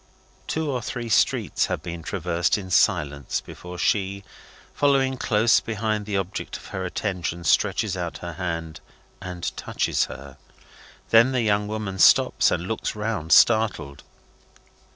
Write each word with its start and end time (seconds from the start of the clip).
Two 0.47 0.67
or 0.71 0.81
three 0.81 1.09
streets 1.09 1.67
have 1.67 1.83
been 1.83 2.01
traversed 2.01 2.57
in 2.57 2.71
silence 2.71 3.39
before 3.39 3.77
she, 3.77 4.23
following 4.73 5.15
close 5.15 5.59
behind 5.59 6.07
the 6.07 6.17
object 6.17 6.57
of 6.57 6.65
her 6.73 6.83
attention, 6.83 7.43
stretches 7.43 7.95
out 7.95 8.17
her 8.17 8.33
hand 8.33 8.79
and 9.21 9.55
touches 9.55 10.05
her. 10.05 10.37
Then 11.11 11.33
the 11.33 11.43
young 11.43 11.67
woman 11.67 11.99
stops 11.99 12.49
and 12.49 12.67
looks 12.67 12.95
round, 12.95 13.31
startled. 13.31 14.01